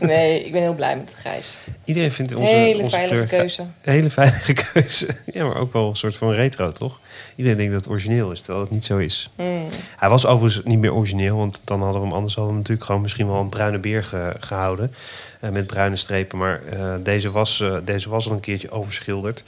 [0.00, 1.58] Nee, ik ben heel blij met het grijs.
[1.84, 3.40] Iedereen vindt onze, Hele onze veilige kleur...
[3.40, 3.62] keuze.
[3.80, 5.06] Hele veilige keuze.
[5.32, 7.00] Ja, maar ook wel een soort van retro, toch?
[7.36, 9.30] Iedereen denkt dat het origineel is, terwijl het niet zo is.
[9.36, 9.64] Mm.
[9.96, 12.86] Hij was overigens niet meer origineel, want dan hadden we hem anders hadden we natuurlijk
[12.86, 14.94] gewoon misschien wel een bruine beer ge- gehouden.
[15.40, 16.38] eh, met bruine strepen.
[16.38, 19.44] Maar eh, deze, was, eh, deze was al een keertje overschilderd.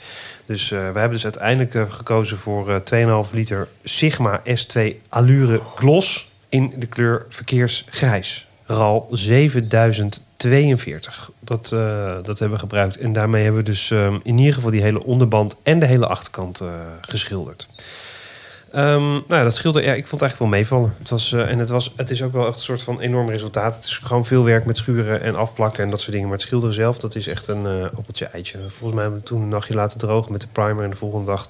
[0.47, 6.73] Dus we hebben dus uiteindelijk gekozen voor eh 2,5 liter Sigma S2 Allure Gloss in
[6.77, 8.47] de kleur verkeersgrijs.
[8.67, 11.31] RAL 7042.
[11.41, 12.99] Dat, eh, dat hebben we gebruikt.
[12.99, 16.07] En daarmee hebben we dus eh, in ieder geval die hele onderband en de hele
[16.07, 16.69] achterkant eh,
[17.01, 17.69] geschilderd.
[18.75, 20.95] Ehm, nou dat schilder, ja, ik vond het eigenlijk wel meevallen.
[20.99, 23.31] Het was, eh, en het, was, het is ook wel echt een soort van enorm
[23.31, 23.75] resultaat.
[23.75, 26.29] Het is gewoon veel werk met schuren en afplakken en dat soort dingen.
[26.29, 28.59] Maar het schilderen zelf, dat is echt een uh, appeltje eitje.
[28.59, 30.85] Volgens mij hebben we toen een nachtje laten drogen met de primer.
[30.85, 31.47] En de volgende dag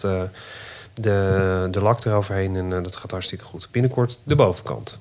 [0.94, 2.56] de, de, lak eroverheen.
[2.56, 3.68] En uh, dat gaat hartstikke goed.
[3.70, 4.98] Binnenkort de bovenkant.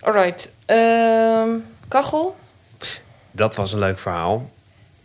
[0.00, 0.54] Alright.
[0.66, 1.48] Ehm,
[1.88, 2.36] kachel?
[3.30, 4.50] Dat was een leuk verhaal.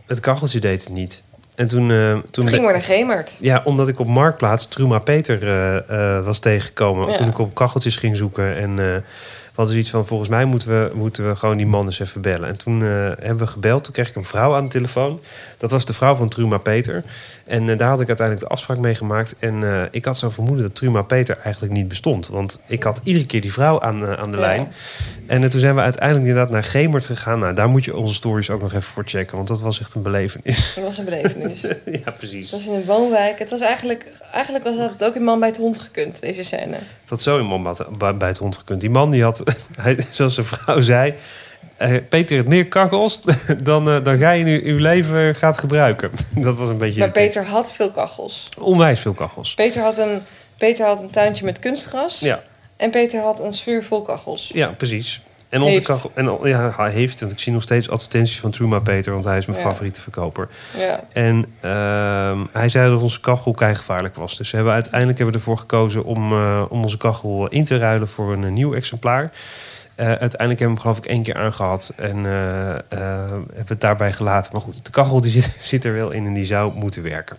[0.06, 1.24] Het kacheltje deed het niet.
[1.56, 3.38] En toen, uh, toen het ging maar naar Gemert.
[3.42, 7.10] Ja, omdat ik op Marktplaats Truma Peter uh, uh, was tegengekomen.
[7.10, 7.16] Ja.
[7.16, 8.56] Toen ik op kacheltjes ging zoeken.
[8.56, 9.04] En
[9.60, 12.50] hadden zoiets van, volgens mij moeten we, moeten we gewoon die man eens even bellen.
[12.50, 13.84] En toen uh, hebben we gebeld.
[13.84, 15.20] Toen kreeg ik een vrouw aan de telefoon.
[15.58, 17.04] Dat was de vrouw van Truma Peter.
[17.46, 19.36] En uh, daar had ik uiteindelijk de afspraak mee gemaakt.
[19.40, 22.28] En uh, ik had zo vermoeden dat Truma Peter eigenlijk niet bestond.
[22.28, 24.44] Want ik had iedere keer die vrouw aan, aan de ja.
[24.44, 24.72] lijn.
[25.30, 27.40] En toen zijn we uiteindelijk inderdaad naar Gemert gegaan.
[27.40, 29.36] Nou, daar moet je onze stories ook nog even voor checken.
[29.36, 30.74] Want dat was echt een belevenis.
[30.76, 31.62] Dat was een belevenis.
[32.06, 32.42] ja, precies.
[32.42, 33.40] Het was in een woonwijk.
[33.40, 36.44] Het was eigenlijk, eigenlijk was dat het ook in Man bij het hond gekund, deze
[36.44, 36.78] scène.
[37.06, 37.76] Had zo in Man
[38.18, 38.82] bij, het hond gekund.
[38.82, 39.44] Die man die had,
[39.82, 41.14] hij, zoals zijn vrouw zei...
[41.82, 43.20] Uh, Peter, het meer kachels,
[43.64, 46.12] dan, uh, dan ga je nu uw leven gaat gebruiken.
[46.30, 47.00] Dat was een beetje.
[47.00, 48.50] Maar Peter had veel kachels.
[48.60, 49.54] Onwijs veel kachels.
[49.54, 50.22] Peter had een,
[50.58, 52.20] Peter had een tuintje met kunstgras.
[52.20, 52.44] Ja.
[52.80, 54.52] En Peter had een schuur vol kachels.
[54.54, 55.22] Ja, precies.
[55.50, 55.86] En onze heeft.
[55.86, 56.12] kachel.
[56.14, 59.38] En, ja, hij heeft, want ik zie nog steeds advertenties van Truma Peter, want hij
[59.38, 59.66] is mijn Ja.
[59.66, 60.50] favoriete verkoper.
[60.78, 61.04] Ja.
[61.14, 64.38] En uh, hij zei dat onze kachel gevaarlijk was.
[64.38, 67.78] Dus we hebben, uiteindelijk hebben we ervoor gekozen om, uh, om onze kachel in te
[67.78, 69.24] ruilen voor een, een nieuw exemplaar.
[69.24, 72.32] Uh, uiteindelijk hebben we hem geloof ik één keer aangehad en uh,
[72.90, 74.52] hebben het daarbij gelaten.
[74.54, 77.38] Maar goed, de kachel die zit, zit, er wel in en die zou moeten werken.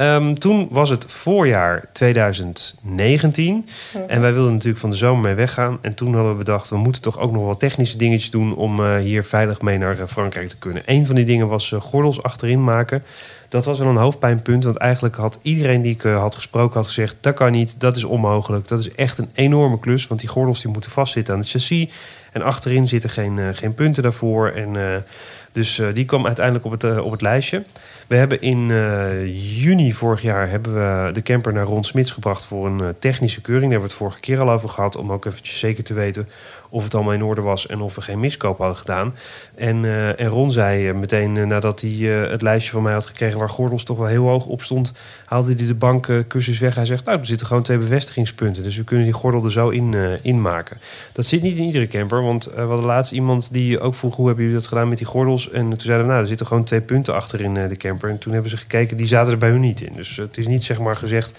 [0.00, 4.08] Um, toen was het voorjaar 2019 Mhm.
[4.08, 5.78] en wij wilden natuurlijk van de zomer mee weggaan.
[5.80, 8.80] En toen hadden we bedacht, we moeten toch ook nog wel technische dingetjes doen om
[8.80, 10.82] uh, hier veilig mee naar Frankrijk te kunnen.
[10.86, 13.02] Een van die dingen was uh, gordels achterin maken.
[13.48, 16.86] Dat was wel een hoofdpijnpunt, want eigenlijk had iedereen die ik uh, had gesproken had
[16.86, 17.16] gezegd...
[17.20, 20.06] dat kan niet, dat is onmogelijk, dat is echt een enorme klus...
[20.06, 21.88] want die gordels die moeten vastzitten aan het chassis...
[22.32, 24.48] en achterin zitten geen, geen punten daarvoor.
[24.48, 25.04] En,
[25.52, 27.62] dus die kwam uiteindelijk op het, op het lijstje.
[28.08, 32.44] We hebben in eh, juni vorig jaar hebben we de camper naar Ron Smits gebracht
[32.44, 33.70] voor een eh, technische keuring.
[33.70, 34.96] Daar hebben we het vorige keer al over gehad.
[34.96, 36.28] Om ook eventjes zeker te weten
[36.70, 39.14] of het allemaal in orde was en of we geen miskoop hadden gedaan.
[39.54, 43.50] En, eh, en Ron zei meteen nadat hij het lijstje van mij had gekregen waar
[43.50, 44.92] gordels toch wel heel hoog op stond,
[45.24, 46.74] haalde hij de bankkussens weg.
[46.74, 48.62] Hij zegt, nou, er zitten gewoon twee bevestigingspunten.
[48.62, 50.76] Dus we kunnen die gordel er zo in, maken.
[51.12, 54.26] Dat zit niet in iedere camper, want we hadden laatst iemand die ook vroeg, hoe
[54.26, 55.50] hebben jullie dat gedaan met die gordels?
[55.50, 57.97] En toen zeiden we, nou, er zitten gewoon twee punten achter in de camper.
[58.02, 59.92] En toen hebben ze gekeken, die zaten er bij hun niet in.
[59.94, 61.34] Dus het is niet zeg maar gezegd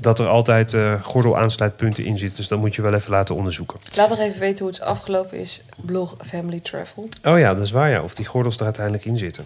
[0.00, 2.36] dat er altijd eh gordel-aansluitpunten in zitten.
[2.36, 3.78] Dus dat moet je wel even laten onderzoeken.
[3.96, 5.62] Laat nog even weten hoe het afgelopen is.
[5.76, 7.08] Blog Family Travel.
[7.24, 8.02] Oh ja, dat is waar, ja.
[8.02, 9.44] Of die gordels er uiteindelijk in zitten.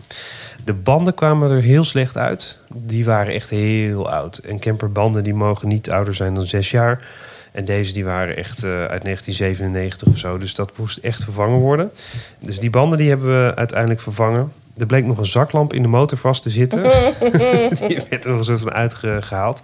[0.64, 2.58] De banden kwamen er heel slecht uit.
[2.74, 4.38] Die waren echt heel oud.
[4.38, 7.06] En camperbanden die mogen niet ouder zijn dan zes jaar.
[7.52, 10.38] En deze die waren echt eh, uit 1997 of zo.
[10.38, 11.90] Dus dat moest echt vervangen worden.
[12.38, 14.52] Dus die banden die hebben we uiteindelijk vervangen.
[14.78, 16.82] Er bleek nog een zaklamp in de motor vast te zitten.
[17.88, 19.62] die werd er nog een soort van uitgehaald.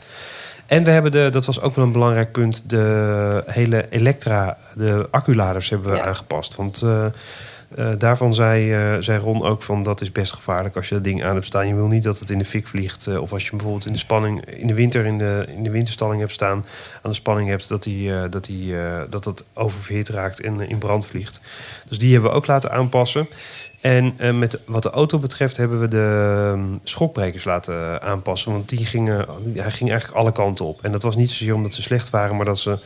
[0.67, 5.09] En we hebben de, dat was ook wel een belangrijk punt, de hele elektra, de
[5.11, 6.05] acculaders hebben we Ja.
[6.05, 6.57] aangepast.
[6.57, 7.05] Want eh,
[7.77, 11.05] eh, daarvan zei, eh, zei Ron ook van dat is best gevaarlijk als je dat
[11.05, 11.69] ding aan hebt staan.
[11.69, 13.19] Je wil niet dat het in de fik vliegt.
[13.19, 15.71] of als je hem bijvoorbeeld in de spanning in de winter in de, in de
[15.71, 16.65] winterstalling hebt staan,
[17.03, 18.75] aan de spanning hebt dat die, dat, die,
[19.11, 21.41] dat het oververhit raakt en in brand vliegt.
[21.89, 23.27] Dus die hebben we ook laten aanpassen.
[23.83, 28.53] En eh, met wat de auto betreft hebben we de ehm, schokbrekers laten aanpassen.
[28.53, 30.83] Want die gingen, hij ging eigenlijk alle kanten op.
[30.83, 32.79] En dat was niet zozeer omdat ze slecht waren, maar dat ze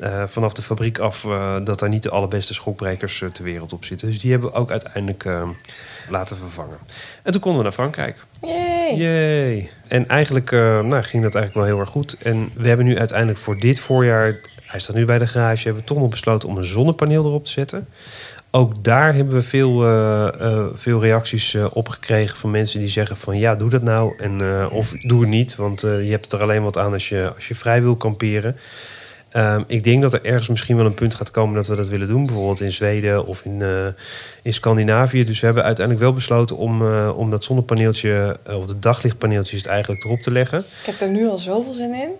[0.00, 3.84] eh, vanaf de fabriek af eh, dat daar niet de allerbeste schokbrekers ter wereld op
[3.84, 4.08] zitten.
[4.08, 5.48] Dus die hebben we ook uiteindelijk eh,
[6.08, 6.78] laten vervangen.
[7.22, 8.24] En toen konden we naar Frankrijk.
[8.40, 8.96] Yay!
[8.96, 9.70] Yay.
[9.88, 12.16] En eigenlijk nou, ging dat eigenlijk wel heel erg goed.
[12.22, 15.82] En we hebben nu uiteindelijk voor dit voorjaar, hij staat nu bij de garage, hebben
[15.82, 17.88] we toch nog besloten om een zonnepaneel erop te zetten.
[18.50, 22.88] Ook daar hebben we veel, eh, eh, veel reacties eh, op gekregen van mensen die
[22.88, 24.14] zeggen van ja, doe dat nou.
[24.18, 27.48] En, of doe het niet, want je hebt er alleen wat aan als je, als
[27.48, 28.56] je vrij wil kamperen.
[29.28, 31.88] Ehm, ik denk dat er ergens misschien wel een punt gaat komen dat we dat
[31.88, 32.26] willen doen.
[32.26, 33.62] Bijvoorbeeld in Zweden of in,
[34.42, 35.24] in Scandinavië.
[35.24, 39.70] Dus we hebben uiteindelijk wel besloten om, om dat zonnepaneeltje, of de daglichtpaneeltje is het
[39.70, 40.58] eigenlijk erop te leggen.
[40.58, 42.10] Ik heb er nu al zoveel zin in.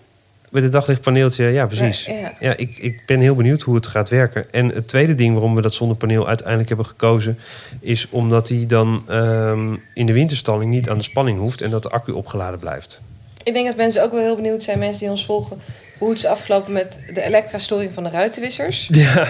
[0.50, 2.04] Met het daglichtpaneeltje, ja precies.
[2.04, 2.32] Ja, ja.
[2.40, 4.52] Ja, ik, ik ben heel benieuwd hoe het gaat werken.
[4.52, 7.38] En het tweede ding waarom we dat zonnepaneel uiteindelijk hebben gekozen...
[7.80, 11.60] is omdat hij dan ehm, in de winterstalling niet aan de spanning hoeft...
[11.60, 13.00] en dat de accu opgeladen blijft.
[13.42, 15.60] Ik denk dat mensen ook wel heel benieuwd zijn, mensen die ons volgen,
[15.98, 18.88] hoe het is afgelopen met de elektra-storing van de ruitenwissers.
[18.92, 19.26] Ja,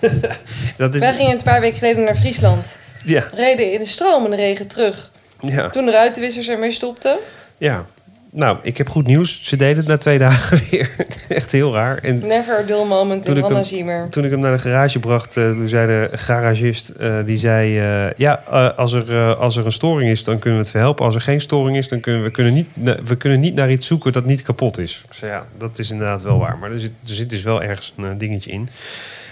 [0.76, 1.00] dat is...
[1.00, 2.78] Wij gingen een paar weken geleden naar Friesland.
[3.04, 5.10] Ja, Reden in de stromende regen terug.
[5.40, 7.16] ja, Toen de ruitenwissers ermee stopten.
[7.58, 7.86] ja.
[8.32, 9.40] Nou, ik heb goed nieuws.
[9.42, 10.90] Ze deden het na twee dagen weer.
[11.28, 11.98] Echt heel raar.
[11.98, 14.08] En Never a dull moment in Hanna Ziemer.
[14.08, 17.78] Toen ik hem naar de garage bracht, eh, toen zei de garagist, eh, die zei,
[17.78, 18.34] eh, ja,
[18.76, 21.04] als, er, als er een storing is, dan kunnen we het verhelpen.
[21.04, 22.68] Als er geen storing is, dan kunnen we, kunnen niet,
[23.04, 25.02] we kunnen niet naar iets zoeken dat niet kapot is.
[25.08, 26.58] Ik zei, ja, dat is inderdaad wel waar.
[26.58, 28.68] Maar er zit, er zit dus wel ergens een dingetje in.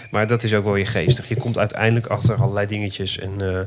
[0.09, 1.27] Maar dat is ook wel je geestig.
[1.27, 3.19] Je komt uiteindelijk achter allerlei dingetjes.
[3.19, 3.59] En eh,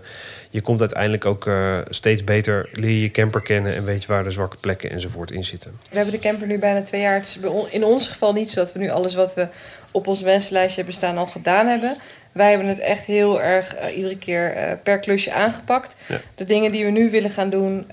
[0.51, 4.25] je komt uiteindelijk ook eh, steeds beter, leer je camper kennen en weet je waar
[4.25, 5.79] de zwakke plekken enzovoort in zitten.
[5.91, 7.15] We hebben de camper nu bijna twee jaar.
[7.15, 7.39] Het is
[7.71, 9.49] in ons geval niet zo dat we nu alles wat we
[9.91, 11.97] op ons wensenlijstje hebben staan al gedaan hebben.
[12.33, 15.95] Wij hebben het echt heel erg eh, iedere keer per klusje aangepakt.
[16.07, 16.21] Ja.
[16.35, 17.87] De dingen die we nu willen gaan doen,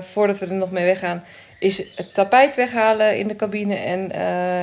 [0.00, 1.24] voordat we er nog mee weggaan,
[1.58, 4.10] is het tapijt weghalen in de cabine en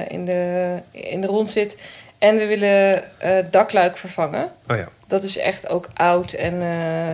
[0.09, 1.75] in, de, in de rondzit.
[2.23, 4.51] En we willen eh dakluik vervangen.
[4.69, 4.87] Oh ja.
[5.07, 6.67] Dat is echt ook oud en eh,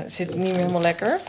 [0.08, 1.20] zit niet meer helemaal lekker.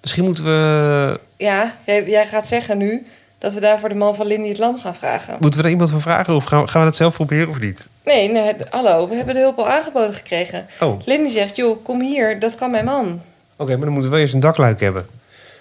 [0.00, 3.06] Misschien moeten we Ja, jij, jij gaat zeggen nu
[3.38, 5.36] dat we daarvoor de man van Lindy het Lam gaan vragen.
[5.40, 7.60] Moeten we er iemand van vragen of gaan we, gaan we dat zelf proberen of
[7.60, 7.88] niet?
[8.04, 10.66] Nee, nee, het- hallo, we hebben de hulp al aangeboden gekregen.
[10.80, 13.20] Oh, oké, Lindy zegt, joh, kom hier, dat kan mijn man.
[13.56, 15.06] maar dan moeten we wel eerst een dakluik hebben.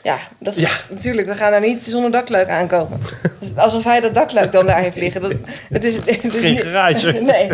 [0.03, 0.69] Ja, dat, Ja.
[0.89, 2.99] natuurlijk, we gaan daar niet zonder dakluik aankomen.
[3.39, 5.21] Dus alsof hij dat dakluik dan daar heeft liggen.
[5.21, 5.31] Dat,
[5.69, 7.11] het is, het is geen niet- garage.
[7.21, 7.49] Nee,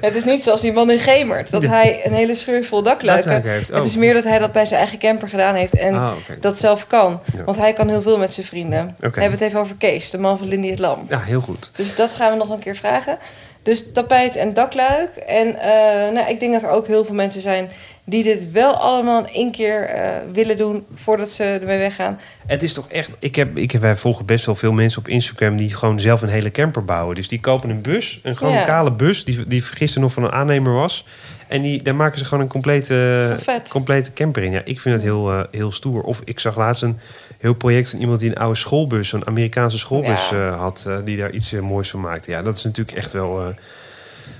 [0.00, 1.50] het is niet zoals die man in Gemert.
[1.50, 3.42] Dat hij een hele scheur vol dakluiken.
[3.42, 3.76] Heeft, oh.
[3.76, 5.74] Het is meer dat hij dat bij zijn eigen camper gedaan heeft.
[5.74, 7.20] En Ah, dat zelf kan.
[7.36, 7.44] Ja.
[7.44, 8.94] Want hij kan heel veel met zijn vrienden.
[8.98, 11.06] We hebben het even over Kees, de man van Lindy het Lam.
[11.08, 11.70] Ja, heel goed.
[11.72, 13.18] Dus dat gaan we nog een keer vragen.
[13.62, 15.16] Dus tapijt en dakluik.
[15.16, 17.70] En eh, nou, ik denk dat er ook heel veel mensen zijn
[18.06, 22.18] die dit wel allemaal in één keer eh, willen doen voordat ze ermee weggaan.
[22.46, 23.16] Het is toch echt...
[23.18, 25.56] Ik heb, ik heb, wij volgen best wel veel mensen op Instagram...
[25.56, 27.14] die gewoon zelf een hele camper bouwen.
[27.14, 28.64] Dus die kopen een bus, een gewoon Ja.
[28.64, 29.24] kale bus...
[29.24, 31.06] Die, die gisteren nog van een aannemer was.
[31.48, 33.36] En die, daar maken ze gewoon een complete,
[33.68, 34.52] complete camper in.
[34.52, 36.02] Ja, ik vind het heel, eh, heel stoer.
[36.02, 36.98] Of ik zag laatst een
[37.38, 39.12] heel project van iemand die een oude schoolbus...
[39.12, 40.46] een Amerikaanse schoolbus Ja.
[40.48, 40.88] eh, had...
[41.04, 42.30] die daar iets moois van maakte.
[42.30, 43.54] Ja, dat is natuurlijk echt wel...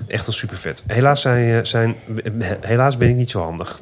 [0.07, 0.83] Echt wel super vet.
[0.87, 1.95] Helaas, zijn, eh, zijn,
[2.61, 3.79] helaas ben ik niet zo handig.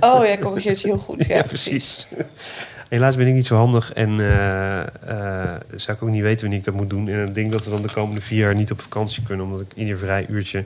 [0.00, 1.24] Oh ja, corrigeert je heel goed.
[1.28, 2.06] Ja, Ja, precies.
[2.10, 2.66] precies.
[2.88, 4.86] Helaas ben ik niet zo handig en eh, eh,
[5.74, 7.08] zou ik ook niet weten wanneer ik dat moet doen.
[7.08, 9.60] En ik denk dat we dan de komende vier jaar niet op vakantie kunnen, omdat
[9.60, 10.64] ik ieder vrij uurtje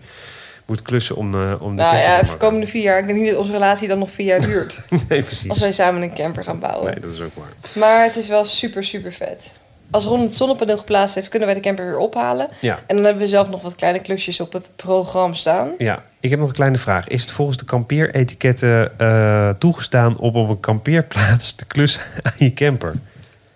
[0.66, 2.98] moet klussen om, eh, om de Nou ja, de komende vier jaar.
[2.98, 4.82] Ik denk niet dat onze relatie dan nog vier jaar duurt.
[5.08, 5.48] Nee, precies.
[5.48, 6.90] als wij samen een camper gaan bouwen.
[6.90, 7.52] Nee, dat is ook waar.
[7.74, 9.50] Maar het is wel super, super vet.
[9.92, 12.48] Als Ron het zonnepaneel geplaatst heeft, kunnen wij de camper weer ophalen.
[12.61, 12.78] Ja.
[12.87, 15.70] En dan hebben we zelf nog wat kleine klusjes op het programma staan.
[15.78, 17.09] Ja, ik heb nog een kleine vraag.
[17.09, 22.52] Is het volgens de kampeeretiketten eh, toegestaan om op een kampeerplaats te klussen aan je
[22.52, 22.94] camper?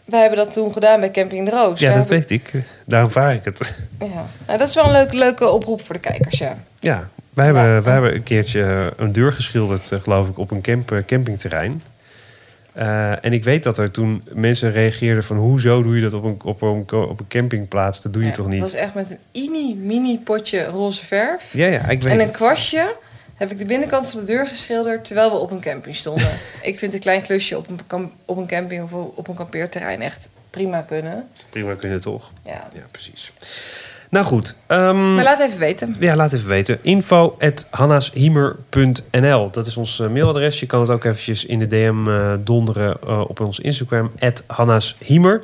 [0.05, 1.81] Wij hebben dat toen gedaan bij Camping de Roos.
[1.81, 2.53] Ja, Daar dat weet ik.
[2.85, 3.77] Daarom vraag ik het.
[4.01, 4.07] Ja.
[4.46, 6.57] Nou, dat is wel een leuke, leuke oproep voor de kijkers, ja.
[6.81, 7.83] Ja, wij hebben, Ja.
[7.83, 11.83] wij hebben een keertje een deur geschilderd, eh, geloof ik, op een camp, eh, campingterrein.
[12.77, 15.37] Eh, en ik weet dat er toen mensen reageerden van...
[15.37, 18.03] hoezo doe je dat op een, op een, op een campingplaats?
[18.03, 18.62] Dat doe je Ja, toch Dat niet?
[18.62, 21.53] was echt met een mini-mini potje roze verf.
[21.53, 22.37] Ja, ja, ik weet En een het.
[22.37, 22.95] kwastje
[23.35, 26.31] heb ik de binnenkant van de deur geschilderd terwijl we op een camping stonden.
[26.62, 30.29] ik vind een klein klusje op een, op een camping of op een kampeerterrein echt
[30.51, 31.29] prima kunnen.
[31.51, 32.31] Prima kunnen toch?
[32.45, 32.69] Ja.
[32.75, 33.33] Ja, precies.
[34.11, 34.57] Nou goed.
[34.66, 35.97] ehm, Maar laat even weten.
[36.01, 36.79] Ja, laat even weten.
[36.83, 37.37] Info
[39.51, 40.61] Dat is ons eh, mailadres.
[40.61, 44.11] Je kan het ook eventjes in de DM eh, donderen eh, op ons Instagram.
[44.47, 45.42] @hannashiemer.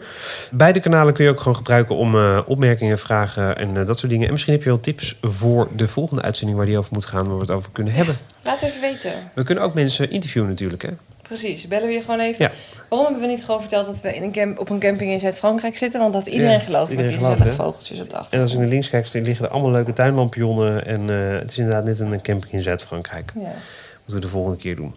[0.51, 4.27] Beide kanalen kun je ook gewoon gebruiken om opmerkingen, vragen en dat soort dingen.
[4.27, 7.27] En misschien heb je wel tips voor de volgende uitzending waar die over moet gaan,
[7.27, 8.17] waar we het over kunnen hebben.
[8.43, 9.13] Laat even weten.
[9.35, 10.83] We kunnen ook mensen interviewen natuurlijk.
[10.83, 10.91] Hè?
[11.39, 12.45] Precies, bellen we je gewoon even.
[12.45, 12.51] Ja.
[12.89, 15.21] Waarom hebben we niet gewoon verteld dat we in een camp, op een camping in
[15.21, 16.01] Zuid-Frankrijk zitten?
[16.01, 18.51] Want dat iedereen Ja, geloofd met die gelooft, gezellige vogeltjes op de En als achtergrond.
[18.53, 20.87] je naar links kijkt, liggen er allemaal leuke tuinlampionnen.
[20.87, 23.33] En eh, het is inderdaad net een camping in Zuid-Frankrijk.
[23.35, 23.41] Ja.
[23.41, 24.95] Moeten we de volgende keer doen.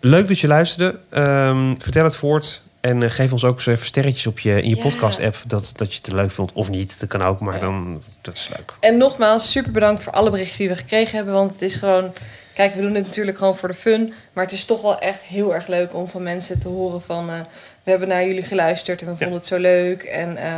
[0.00, 0.98] Leuk dat je luisterde.
[1.10, 2.62] Ehm, vertel het voort.
[2.80, 4.82] En eh, geef ons ook eens even sterretjes op je, in je Ja.
[4.82, 5.36] podcast-app.
[5.46, 7.00] Dat, dat je het leuk vond of niet.
[7.00, 8.72] Dat kan ook, maar dan dat is leuk.
[8.80, 11.34] En nogmaals, super bedankt voor alle berichten die we gekregen hebben.
[11.34, 12.12] Want het is gewoon...
[12.56, 14.12] Kijk, we doen het natuurlijk gewoon voor de fun.
[14.32, 17.30] Maar het is toch wel echt heel erg leuk om van mensen te horen van...
[17.30, 17.40] eh,
[17.82, 20.02] we hebben naar jullie geluisterd en we vonden het zo leuk.
[20.02, 20.54] En eh,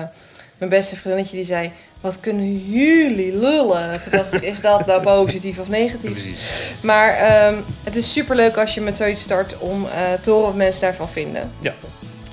[0.59, 1.73] mijn beste vriendinnetje die zei...
[2.01, 4.03] Wat kunnen jullie lullen?
[4.03, 6.77] Toen dacht ik, is dat nou positief of negatief?
[6.81, 10.47] Maar ehm, het is super leuk als je met zoiets start om eh, te horen
[10.47, 11.51] wat mensen daarvan vinden.
[11.61, 11.75] Ja.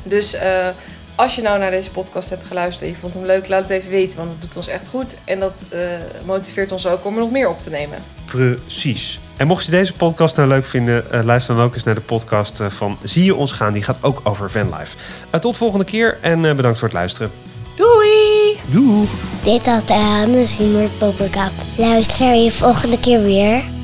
[0.04, 0.36] Dus
[1.16, 3.72] als je nou naar deze podcast hebt geluisterd en je vond hem leuk, laat het
[3.72, 4.18] even weten.
[4.18, 5.16] Want dat doet ons echt goed.
[5.24, 5.54] En dat
[6.26, 8.04] motiveert ons ook om er nog meer op te nemen.
[8.26, 9.20] Precies.
[9.38, 12.02] En mocht je deze podcast nou leuk vinden, eh, luister dan ook eens naar de
[12.02, 13.74] podcast eh, van Zie je ons gaan.
[13.74, 14.98] Die gaat ook over vanlife.
[15.32, 17.32] Uh, tot volgende keer en eh, bedankt voor het luisteren.
[17.76, 18.58] Doei!
[18.66, 19.08] Doei!
[19.44, 20.58] Dit was de Hannes
[20.98, 21.56] podcast.
[21.78, 23.75] Luister je volgende keer weer.